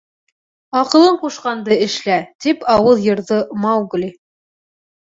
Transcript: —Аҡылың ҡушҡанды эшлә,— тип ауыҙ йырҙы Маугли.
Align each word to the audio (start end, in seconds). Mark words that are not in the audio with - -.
—Аҡылың 0.79 1.19
ҡушҡанды 1.25 1.77
эшлә,— 1.89 2.17
тип 2.47 2.67
ауыҙ 2.79 3.07
йырҙы 3.11 3.43
Маугли. 3.69 4.15